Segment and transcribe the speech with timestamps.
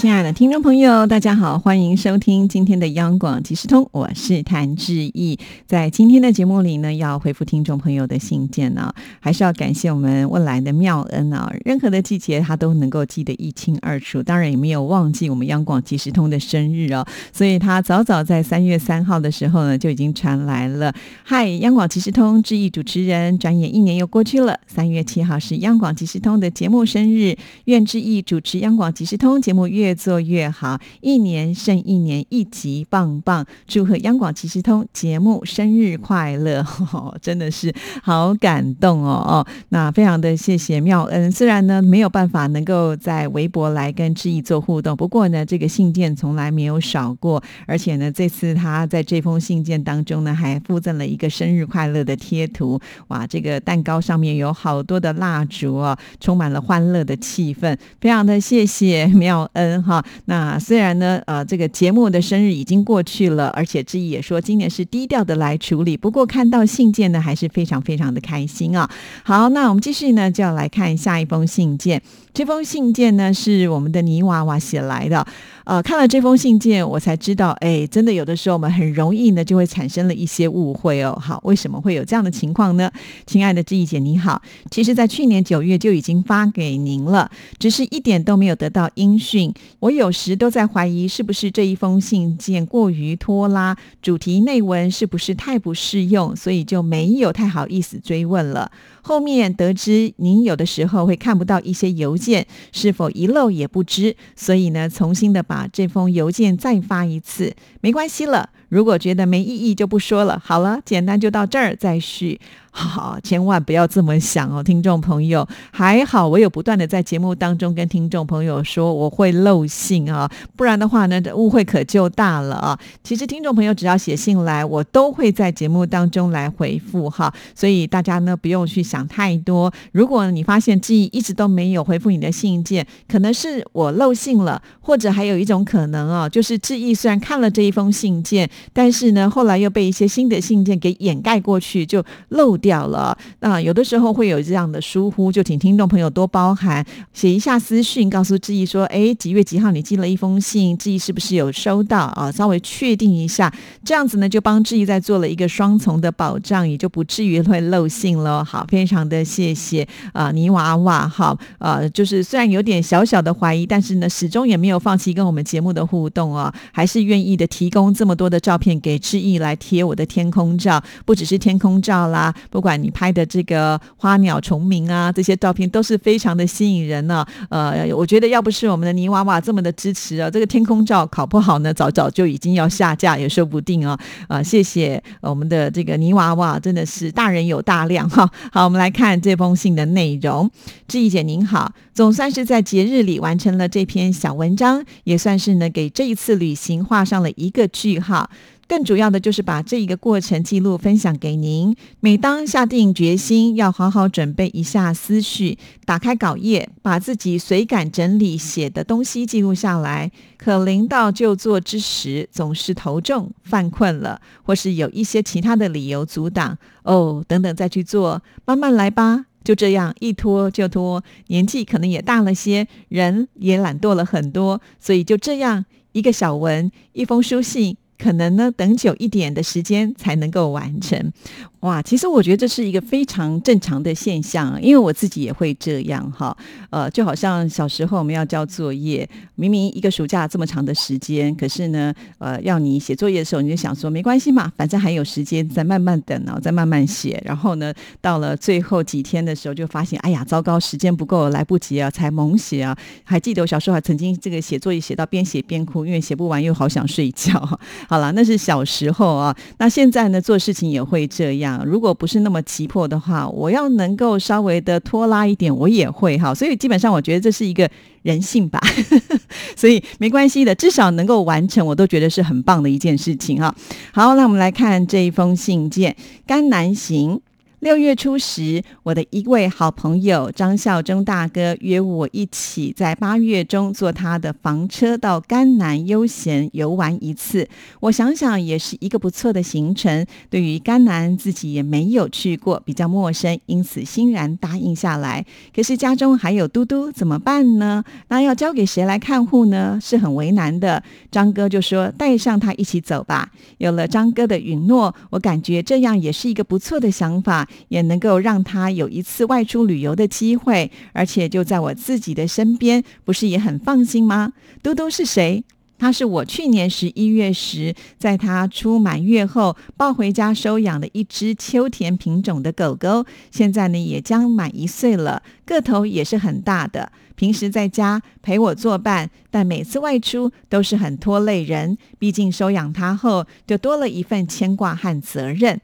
[0.00, 5.38] 亲爱的听众朋友，大家好，欢迎收听今天的央广即时通，我是谭志毅。
[5.66, 20.90] 在今天的节目里呢，要回复听众朋友的信件呢，还是要感谢我们未来的妙恩啊，任何的季节他都能够记得一清二楚，当然也没有忘记我们央广即时通的生日哦，所以他早早在三月三号的时候呢，就已经传来了。
[21.24, 27.36] 嗨，央广即时通志毅主持人，转眼一年又过去了，三月七号是央广即时通的节目生日，
[27.66, 29.89] 愿志毅主持央广即时通节目越。
[29.90, 33.44] 越做越好，一年胜一年，一级棒棒！
[33.66, 36.64] 祝贺央广即时通节目生日快乐，
[37.20, 39.46] 真的是好感动哦哦！
[39.70, 53.26] 那非常的谢谢妙恩，虽然呢没有办法能够在微博来跟志毅做互动，不过呢这个信件从来没有少过，而且呢这次他在这封信件当中呢还附赠了一个生日快乐的贴图，哇！
[53.26, 59.79] 这个蛋糕上面有好多的蜡烛哦，充满了欢乐的气氛，非常的谢谢妙恩。
[59.82, 65.96] 哈，那虽然呢，呃，这个节目的生日已经过去了，而且志毅也说今年是低调的来处理。
[65.96, 68.88] 不过看到信件呢，还是非常非常的开心啊。
[69.22, 72.00] 好，那我们继续呢，就要来看下一封信件。
[72.32, 75.26] 这封信件呢，是我们的泥娃娃写来的。
[75.70, 81.16] 呃，看了这封信件，我才知道，哎，真的有的时候我们很容易呢，就会产生了一些误会哦。
[81.22, 82.90] 好，为什么会有这样的情况呢？
[83.24, 84.42] 亲爱的志毅姐，你好。
[84.68, 89.54] 其实，在去年九月就已经发给您了，只是一点都没有得到音讯。
[89.78, 98.68] 我有时都在怀疑，是不是这一封信件过于拖拉，主题内文是不是太不适用，所以就没有太好意思追问了。
[99.02, 108.50] 后面得知您有的时候会看不到一些邮件，是否遗漏也不知，所以呢，重新的把这封邮件再发一次，没关系了。
[108.70, 110.40] 如果觉得没意义，就不说了。
[110.42, 112.40] 好了，简单就到这儿，再续。
[112.72, 115.44] 好，千万不要这么想哦，听众朋友。
[115.72, 122.78] 还好我有不断的在节目当中跟听众朋友说我会漏信啊，不然的话呢，误会可就大了啊。
[123.02, 127.34] 其实听众朋友只要写信来，我都会在节目当中来回复哈。
[127.56, 129.72] 所以大家呢不用去想太多。
[129.90, 138.48] 如果你发现记忆一直都没有回复你的信件，可能是我漏信了，或者还有一种可能啊，就是志毅虽然看了这一封信件。
[138.72, 143.16] 但是呢，后来又被一些新的信件给掩盖过去，就漏掉了。
[143.40, 152.30] 那有的时候会有这样的疏忽，就请听众朋友多包涵，写一下私讯，告诉志毅说：“哎，几月几号你寄了一封信，志毅是不是有收到啊？
[152.30, 153.52] 稍微确定一下，
[153.84, 158.44] 这样子呢，就帮志毅在做了一个双重的保障，也就不至于会漏信了。
[158.44, 161.08] 好，非常的谢谢啊，泥娃娃。
[161.08, 168.49] 好，呃，就是虽然有点小小的怀疑，但是呢，始终也没有放弃跟我们节目的互动啊，还是愿意的提供这么多的照。
[168.50, 177.24] 照片给志毅来贴我的天空照，不只是天空照啦，不管你拍的这个花鸟虫鸣啊，这些照片都是非常的吸引人呢。
[177.48, 183.96] 呃，我觉得要不是我们的泥娃娃这么的支持啊，这个天空照考不好呢，早早就已经要下架也说不定啊。
[184.26, 188.28] 啊，谢谢我们的这个泥娃娃，真的是大人有大量哈。
[188.50, 190.50] 好，我们来看这封信的内容。
[190.88, 198.28] 志毅姐您好，总算是在节日里完成了这篇小文章，也算是呢给这一次旅行画上了一个句号。
[198.70, 201.74] 更主要的就是把这一个过程记录分享给您。
[201.98, 219.26] 每当下定决心要好好准备一下思绪，打开稿页，把自己随感整理写的东西记录下来，可临到就做之时，总是头重、犯困了，或是有一些其他的理由阻挡哦，等等再去做，慢慢来吧。
[219.42, 227.76] 就这样一拖就拖，年纪可能也大了些，人也懒惰了很多，所以就这样一个小文，一封书信。
[228.00, 231.12] 可能呢，等久一点的时间才能够完成。
[231.60, 236.34] 哇，其实我觉得这是一个非常正常的现象，因为我自己也会这样哈。
[236.70, 247.22] 呃，就好像小时候我们要交作业，明明一个暑假这么长的时间，可是呢，呃，要你写作业的时候，你就想说没关系嘛，反正还有时间，再慢慢等啊，再慢慢写。
[247.26, 252.74] 然后呢，到了最后几天的时候，就发现哎呀，糟糕，时间不够，来不及啊，才猛写啊。
[253.04, 257.60] 还记得我小时候还曾经这个写作业写到边写边哭，因为写不完又好想睡觉。
[257.90, 259.36] 好了，那是小时候啊。
[259.58, 261.60] 那现在呢，做事情也会这样。
[261.66, 266.32] 如果不是那么急迫的话，我要能够稍微的拖拉一点，我也会哈。
[266.32, 267.68] 所以基本上我觉得这是一个
[268.02, 268.60] 人性吧，
[269.58, 273.52] 所以没关系的，至少能够完成，我都觉得是很棒的一件事情哈。
[273.92, 275.96] 好，那我们来看这一封信件，
[276.28, 277.20] 甘南行。
[277.60, 287.46] 六月初时，我的一位好朋友张孝忠大哥约我一起在八月中坐他的房车到甘南悠闲游玩一次。
[287.80, 290.06] 我想想也是一个不错的行程。
[290.30, 295.26] 对于甘南自己也没有去过，比较陌生，因此欣然答应下来。
[295.54, 297.84] 可是家中还有嘟嘟，怎么办呢？
[298.08, 299.78] 那要交给谁来看护呢？
[299.82, 300.82] 是很为难的。
[301.10, 303.30] 张哥就说带上他一起走吧。
[303.58, 307.46] 有了张哥的允诺，我感觉这样也是一个不错的想法。
[307.68, 314.32] 也能够让他有一次外出旅游的机会，而且就在我自己的身边，不是也很放心吗？
[314.62, 315.44] 嘟嘟是谁？
[315.78, 326.92] 他是我去年十一月时，在他出满月后抱回家收养的一只秋田品种的狗狗，现在呢也将满一岁了，个头也是很大的。
[327.16, 331.78] 平时在家陪我作伴，但每次外出都是很拖累人。
[331.98, 335.58] 毕竟收养它后，就多了一份牵挂和责任。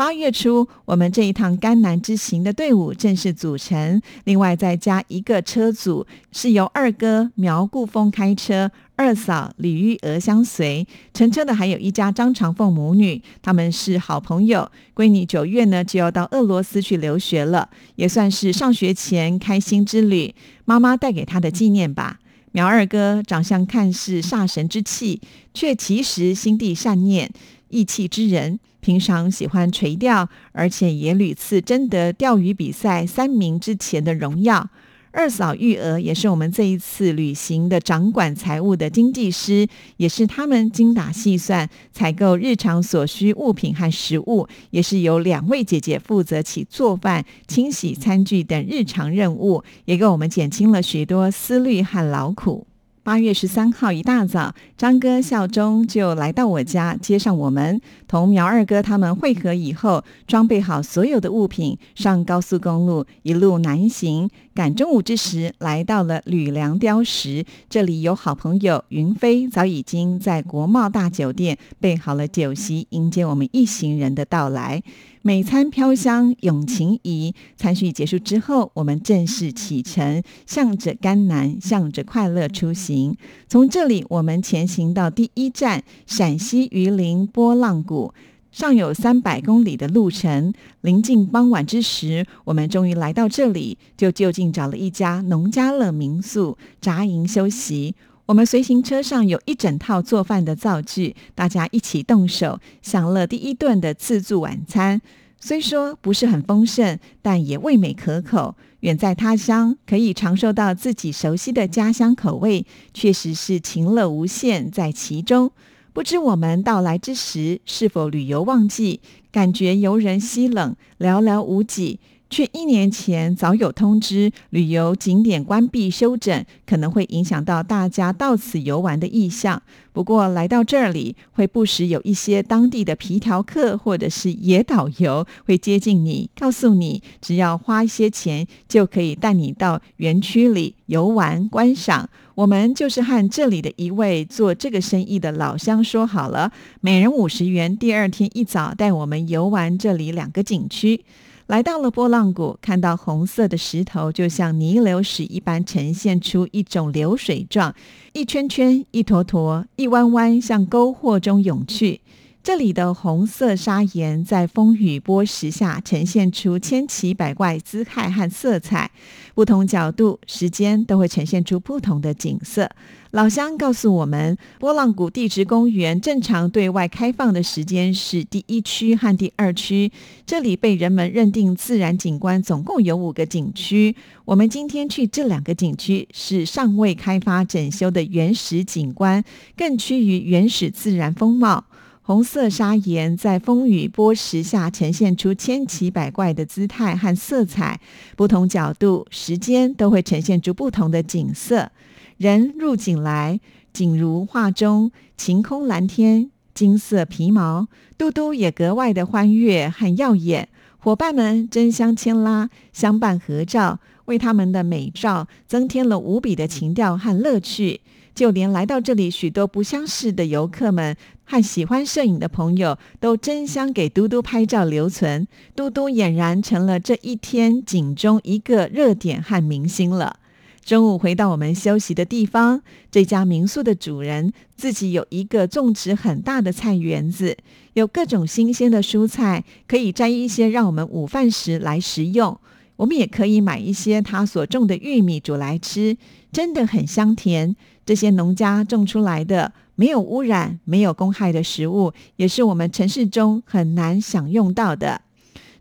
[0.00, 4.00] 八月初，我们这一趟甘南之行的队伍正式组成。
[4.24, 10.86] 另外再加一个车组，是由二哥苗固峰开车，二嫂李玉娥相随。
[11.12, 14.72] 乘车的还有一家张长凤母女，他们是好朋友。
[14.94, 20.34] 闺女九月呢就要到俄罗斯去留学了，也算是上学前开心之旅。
[20.64, 22.19] 妈妈带给她的纪念吧。
[22.52, 25.20] 苗二哥长相看似煞神之气，
[25.54, 27.30] 却其实心地善念。
[27.68, 34.68] 义气之人，平常喜欢垂钓，而且也屡次争得钓鱼比赛三名之前的荣耀。
[35.12, 39.66] 二嫂玉娥也是我们这一次旅行的掌管财务的经济师，
[39.96, 52.68] 也是他们精打细算采购日常所需物品和食物，也是由两位姐姐负责起做饭、清洗餐具等日常任务，也给我们减轻了许多思虑和劳苦。
[53.02, 64.28] 八月十三号一大早，张哥孝忠就来到我家接上我们，同苗二哥他们会合以后，装备好所有的物品，上高速公路一路南行。
[64.52, 74.82] 赶中午之时，来到了吕梁雕石，这里有好朋友云飞早已经在国贸大酒店备好了酒席，迎接我们一行人的到来。
[75.22, 77.32] 美餐飘香，永情怡。
[77.56, 83.16] 餐叙结束之后，我们正式启程，向着甘南，向着快乐出行。
[83.46, 88.12] 从这里，我们前行到第一站陕西榆林波浪谷，
[88.52, 90.52] 尚有三百公里的路程。
[90.80, 97.94] 临近傍晚之时，我们终于来到这里，就就近找了一家农家乐民宿扎营休息。
[98.26, 105.00] 我们随行车上有一整套做饭的灶具，大家一起动手，享了第一顿的自助晚餐。
[105.40, 108.54] 虽说不是很丰盛，但也味美可口。
[108.80, 112.64] 远在他乡，可以尝受到自己熟悉的家乡口味，
[112.94, 115.50] 确实是情乐无限在其中。
[115.92, 119.00] 不知我们到来之时是否旅游旺季，
[119.32, 121.98] 感觉游人稀冷，寥寥无几。
[122.30, 129.60] 却一年前早有通知，旅游景点关闭休整，可能会影响到大家到此游玩的意向。
[129.92, 142.08] 不过来到这里，会不时有一些当地的皮条客或者是野导游会接近你，告诉你只要花一些钱就可以带你到园区里游玩观赏。
[142.36, 151.04] 我们就是和这里的一位做这个生意的老乡说好了，每人五十元，第二天一早带我们游玩这里两个景区。
[151.50, 157.74] 来到了波浪谷，看到红色的石头就像泥流石一般，呈现出一种流水状，
[158.12, 162.02] 一圈圈、一坨坨、一弯弯，向沟壑中涌去。
[162.42, 168.90] 这里的红色砂岩在风雨波石下呈现出千奇百怪姿态和色彩，
[169.34, 172.70] 不同角度、时间都会呈现出不同的景色。
[173.10, 179.92] 老乡告诉我们，波浪谷地质公园正常对外开放的时间是第一区和第二区。
[180.24, 183.94] 这里被人们认定自然景观总共有五个景区。
[184.24, 189.22] 我们今天去这两个景区是尚未开发整修的原始景观，
[189.54, 191.66] 更趋于原始自然风貌。
[192.10, 197.78] 红色砂岩在风雨波石下呈现出千奇百怪的姿态和色彩，
[198.16, 201.70] 不同角度、时间都会呈现出不同的景色。
[202.16, 203.38] 人入景来，
[203.72, 210.48] 景如画中，晴空蓝天，金色皮毛，嘟嘟也格外的欢悦和耀眼。
[210.78, 217.82] 伙伴们争相牵拉，相伴合照，为他们的美照增添了无比的情调和乐趣。
[218.20, 225.26] 就连来到这里许多不相识的游客们和喜欢摄影的朋友，都争相给嘟嘟拍照留存。
[225.56, 230.18] 嘟嘟俨然成了这一天景中一个热点和明星了。
[230.62, 232.60] 中午回到我们休息的地方，
[232.90, 237.38] 这家民宿的主人自己有一个种植很大的菜园子，
[237.72, 242.38] 有各种新鲜的蔬菜，可以摘一些让我们午饭时来食用。
[242.80, 245.98] 我们也可以买一些他所种的玉米煮来吃，
[246.32, 247.54] 真的很香甜。
[247.84, 255.02] 这些农家种出来的没有污染、没有公害的食物，也是我们城市中很难享用到的。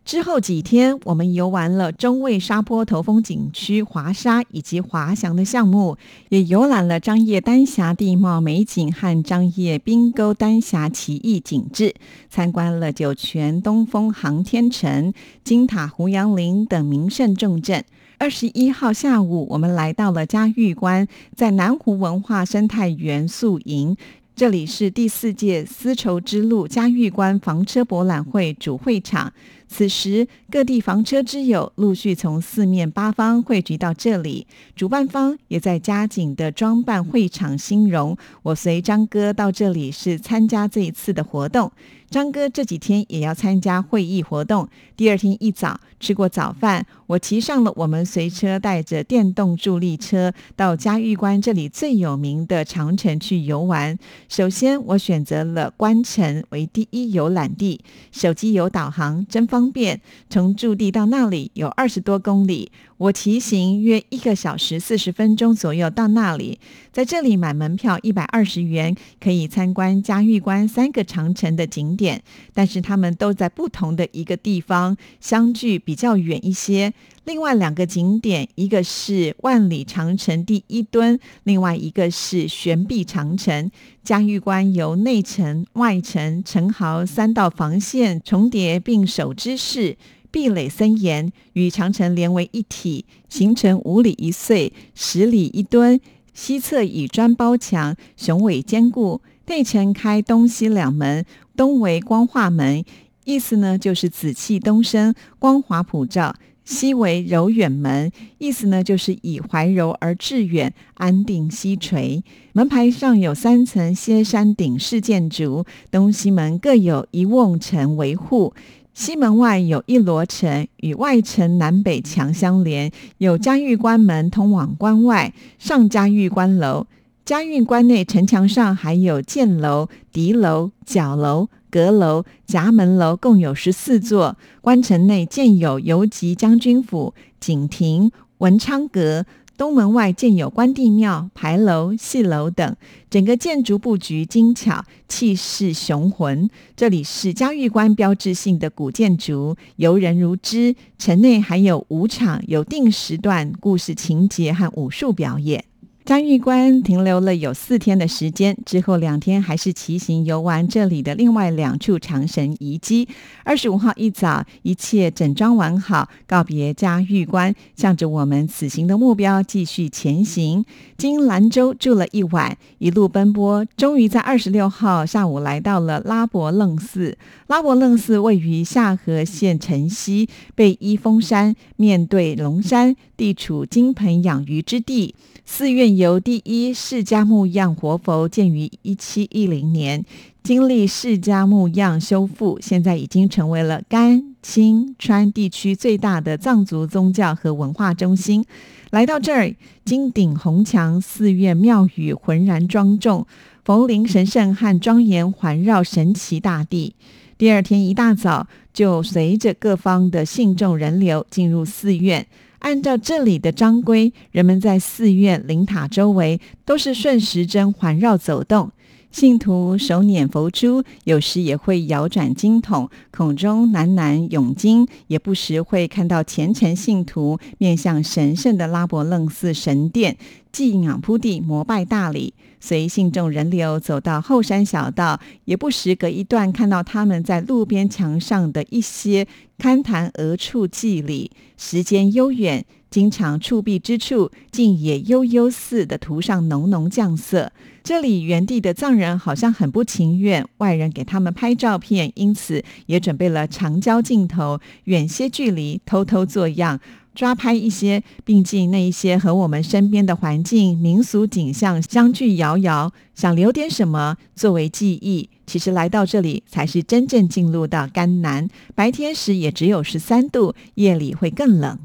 [0.10, 5.98] 之后几天，我们游玩了中卫沙坡头风景区滑沙以及滑翔的项目，
[6.30, 11.94] 也游览了张掖丹霞地貌美景和张掖冰沟丹霞奇异景致，
[12.28, 15.14] 参观了酒泉东风航天城、
[15.44, 17.86] 金塔胡杨林等名胜重镇。
[18.18, 23.96] 二十一号下午，我们来到了嘉峪关，在南湖文化生态园宿营。
[24.36, 29.34] 这里是第四届丝绸之路嘉峪关房车博览会主会场。
[29.72, 38.18] 此时，各地房车之友陆续从四面八方汇聚到这里，主办方也在加紧的装扮会场新容。
[38.42, 41.72] 我随张哥到这里是参加这一次的活动。
[42.10, 44.68] 张哥这几天也要参加会议活动。
[44.98, 53.96] 第二天一早吃过早饭，我骑上了我们随车带着电动助力车，到嘉峪关这里最有名的长城去游玩。
[54.28, 57.80] 首先，我选择了关城为第一游览地，
[58.12, 60.00] 手机有导航，真方方便。
[60.30, 62.72] 从驻地到那里有二十多公里。
[62.98, 66.60] 我骑行约一个小时四十分钟左右到那里，
[66.92, 72.22] 在这里买门票一百二十元，可以参观嘉峪关三个长城的景点，
[72.54, 76.94] 但是他们都在不同的一个地方，相距比较远一些。
[77.24, 83.72] 另外两个景点，一个是万里长城第一墩，另外一个是悬臂长城。
[84.10, 89.98] 嘉峪关由内城、外城、城壕三道防线重叠并守之势。
[90.32, 96.02] 壁垒森严，与长城连为一体，形成五里一隧、十里一墩。
[96.34, 99.22] 西侧以砖包墙，雄伟坚固。
[99.46, 101.24] 内城开东西两门，
[101.56, 102.84] 东为光化门，
[103.26, 106.34] 意思呢就是紫气东升，光华普照；
[106.70, 112.24] 西为柔远门，意思呢就是以怀柔而致远，安定西垂。
[112.54, 118.54] 门牌上有三层歇山顶式建筑，东西门各有一瓮城维护。
[118.94, 125.34] 西门外有一罗城，与外城南北墙相连，有嘉峪关门通往关外。
[125.58, 126.86] 上嘉峪关楼，
[127.26, 134.38] 嘉峪关内城墙上还有箭楼、敌楼、角楼、阁楼、夹门楼，共有十四座。
[134.62, 139.26] 关城内建有游击将军府、景亭、文昌阁。
[139.58, 142.78] 东门外建有关帝庙、牌楼、戏楼等，
[143.10, 146.50] 整个建筑布局精巧，气势雄浑。
[146.78, 150.74] 这里是嘉峪关标志性的古建筑，游人如织。
[150.98, 155.66] 城内还有舞场，有定时段故事情节和武术表演。
[156.10, 163.08] 嘉峪关停留了有四天的时间，之后两天还是骑行游玩这里的另外两处长神遗迹。
[163.44, 170.66] 二十五号一早，一切整装完好，告别嘉峪关，向着我们此行的目标继续前行。
[170.98, 177.20] 经兰州住了一晚，一路奔波，终于在二十六号下午来到了拉伯楞寺。
[177.46, 185.14] 拉伯楞寺位于下河县城西，背依峰山，面对龙山，地处金盆养鱼之地。
[185.52, 190.06] 寺院由第一释迦牟样活佛建于一七一零年，
[190.44, 198.46] 经历释迦牟样修复，现在已经成为了甘、青、川地区最大的藏族宗教和文化中心。
[198.92, 199.54] 来到这儿，
[199.84, 203.26] 金顶红墙，寺院庙宇浑然庄重，
[203.66, 206.96] 佛灵神圣和庄严环绕神奇大地。
[207.40, 212.28] 第二天一大早，就随着各方的信众人流进入寺院。
[212.60, 218.72] 按照这里的章规，人们在寺院灵塔周围都是顺时针环绕走动，
[219.12, 230.18] 信徒手捻佛珠，有时也会摇转经筒，口中喃喃咏经，也不时会看到虔诚信徒面向神圣的拉伯楞寺神殿，
[230.52, 232.34] 敬仰铺地膜拜大礼。
[232.60, 241.32] 随信众人流走到后山小道，也不时隔一段看到他们在路边墙上的一些堪谈而处祭礼。
[241.58, 247.52] 时间悠远，经常触壁之处，竟也悠悠似的涂上浓浓酱色。
[247.82, 256.80] 这里原地的藏人好像很不情愿外人给他们拍照片，因此也准备了长焦镜头，远些距离偷偷做样。
[257.16, 265.30] 抓拍一些，并进那一些和我们身边的环境、民俗景象相距遥遥，想留点什么作为记忆。
[265.46, 268.48] 其实来到这里，才是真正进入到甘南。
[268.76, 271.78] 白天时也只有十三度，夜里会更冷。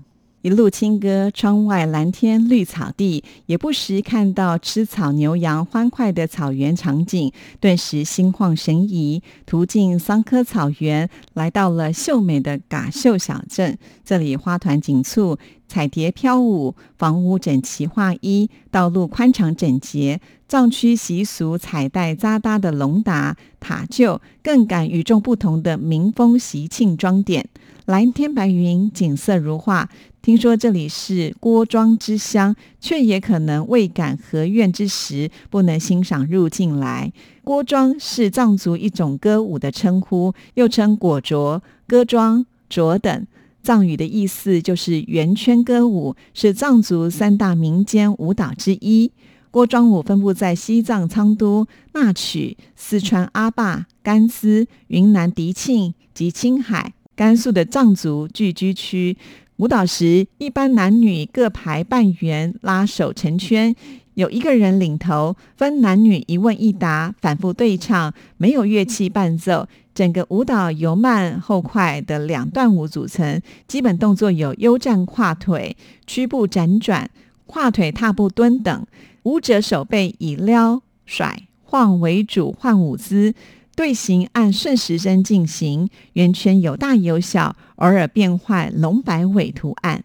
[0.45, 9.23] 一路轻歌，窗外蓝天绿草地，也不时看到吃草牛羊欢快的草原场景，顿时心旷神怡。
[9.47, 27.49] 途径桑科草原，来到了秀美的嘎秀小镇，这里花团锦簇，彩蝶飘舞，房屋整齐划一，道路宽敞整洁，藏区习俗彩带扎搭的隆达塔臼，更感与众不同的民风习庆装点。
[27.87, 29.89] 蓝天白云，景色如画。
[30.25, 37.13] 听说这里是郭庄之乡，却也可能未敢合院之时，不能欣赏入境来。
[37.43, 43.27] 郭庄是藏族一种歌舞的称呼，又称果卓、歌庄、卓等。
[43.63, 49.13] 藏语的意思就是圆圈歌舞，是藏族三大民间舞蹈之一。
[49.51, 56.95] 郭庄舞分布在西藏昌都、那曲、四川阿坝、甘孜、云南迪庆及青海。
[57.17, 59.17] 甘肃的藏族聚居区
[59.57, 63.73] 舞蹈时，一般男女各排半圆，拉手成圈，
[64.15, 69.69] 有一个人领头，分男女一问一答，反复对唱，没有乐器伴奏。
[69.95, 77.09] 整个舞蹈由慢后快的两段舞组成，基本动作有悠站、跨腿、屈步辗转、
[77.47, 78.87] 跨腿踏步蹲等。
[79.23, 83.33] 舞者手背以撩、甩、晃为主，换舞姿。
[83.75, 90.05] 队形按顺时针进行，圆圈有大有小，偶尔变换龙摆尾图案。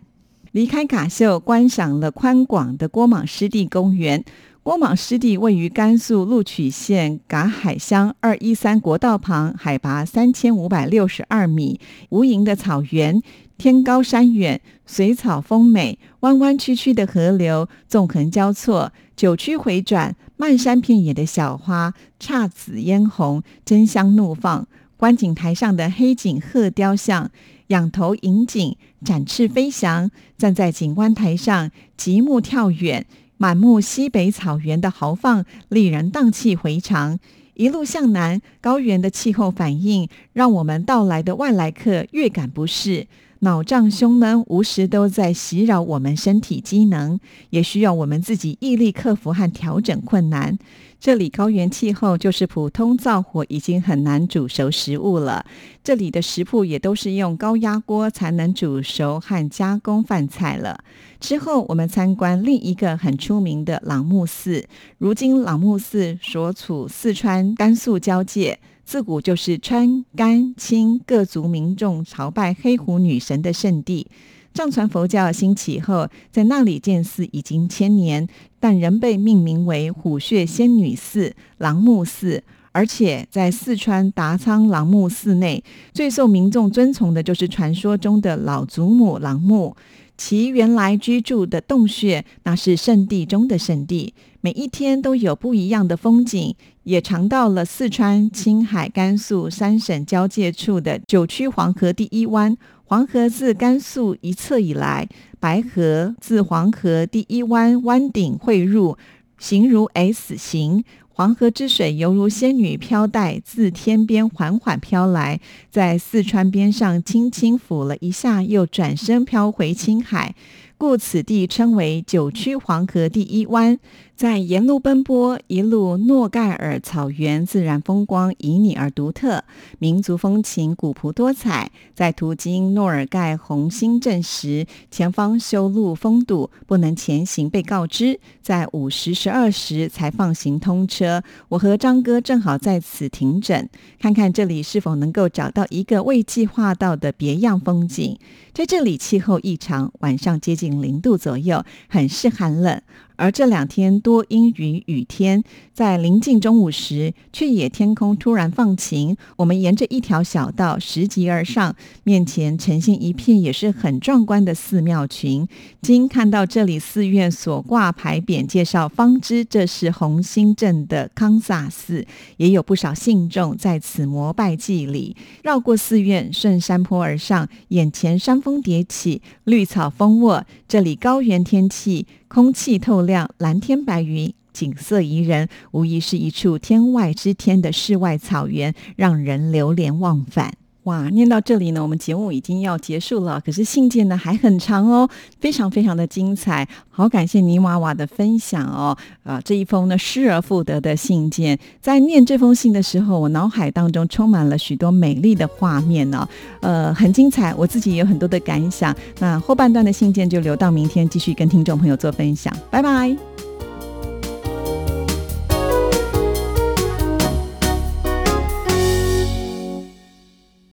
[0.52, 4.24] 离开嘎秀，观赏了宽广的郭莽湿地公园。
[4.64, 13.22] 郭莽湿地位于甘肃录曲县嘎海乡二一三国道旁，海拔三千五百六十二米，无垠的草原，
[13.58, 20.16] 天高山远，水草丰美，弯弯曲曲的河流纵横交错，九曲回转。
[20.42, 24.66] 漫山遍野的小花，姹紫嫣红，争相怒放。
[24.96, 27.30] 观景台上的黑颈鹤雕像，
[27.68, 30.10] 仰头迎景，展翅飞翔。
[30.38, 33.06] 站在景观台上，极目眺远，
[33.36, 37.20] 满目西北草原的豪放，令人荡气回肠。
[37.56, 43.08] 一路向南，高原的气候反应，让我们到来的外来客越感不适。
[43.42, 47.18] 脑胀、胸闷，无时都在袭扰我们身体机能，
[47.52, 50.58] 也需要我们自己毅力克服和调整困难。
[51.00, 55.46] 这里高原气候，就是普通灶火已经很难煮熟食物了。
[55.82, 60.84] 这里的食铺也都是用高压锅才能煮熟和加工饭菜了。
[61.22, 64.68] 之后，我们参观另一个很出名的朗木寺。
[64.98, 68.60] 如今，朗木寺所处四川、甘肃交界。
[68.90, 74.08] 自古就是川、甘、青各族民众朝拜黑虎女神的圣地。
[74.52, 78.28] 藏传佛教兴起后，在那里建寺已经千年，
[78.60, 82.44] 但仍被命名为虎穴仙女寺、朗木寺。
[82.72, 89.76] 而且在四川达仓朗木寺内，最受民众尊崇的就是传说中的老祖母朗木。
[90.18, 96.56] 其原来居住的洞穴，那是圣地中的圣地，每一天都有不一样的风景。
[96.84, 102.58] 也尝到了四川、青海、甘肃三省交界处的九曲黄河第一湾。
[102.86, 105.08] 黄河自甘肃一侧以来，
[105.40, 108.98] 白河自黄河第一湾湾顶汇入，
[109.38, 110.84] 形如 S 形。
[111.10, 120.34] 黄河之水犹如仙女飘带，自天边缓缓飘来，在四川边上轻轻抚了一下，又转身飘回青海，
[120.80, 123.78] 故此地称为九曲黄河第一湾。
[124.16, 129.44] 在沿路奔波，一路诺盖尔草原自然风光旖旎而独特，
[129.78, 131.72] 民族风情古朴多彩。
[131.96, 141.22] 在途经诺尔盖红星镇时，前方修路封堵，不能前行，被告知在午时十二时才放行通车。
[141.50, 148.18] 我和张哥正好在此停整，看看这里是否能够找到一个未计划到的别样风景。
[148.54, 152.82] 在这里气候异常，晚上接近零度左右，很是寒冷。
[153.20, 159.18] 而这两天多阴雨雨天，在临近中午时，却也天空突然放晴。
[159.36, 165.46] 我们沿着一条小道拾级而上，面前呈现一片也是很壮观的寺庙群。
[165.82, 172.06] 经看到这里寺院所挂牌匾介绍，方知这是红星镇的康萨寺，
[172.38, 175.18] 也有不少信众在此膜拜祭礼。
[175.44, 180.46] 绕过寺院，顺山坡而上，眼前山峰叠起，绿草丰沃。
[180.70, 182.08] 这里高原天气。
[182.30, 190.54] 空气透亮，蓝天白云，景色宜人，无疑是一处天外之天的世外草原，让人流连忘返。
[190.90, 195.08] 哇，念到这里呢，我们节目已经要结束了，可是信件呢还很长哦，
[195.40, 196.68] 非常非常的精彩。
[196.90, 198.98] 好，感谢泥娃娃的分享哦。
[199.22, 206.28] 啊，这一封呢失而复得的信件，在念这封信的时候，我脑海当中充满了许多美丽的画面呢。
[206.62, 208.96] 呃，很精彩，我自己也有很多的感想。
[209.20, 212.52] 那后半段的信件就留到明天继续跟听众朋友做分享。
[212.72, 213.49] 拜拜。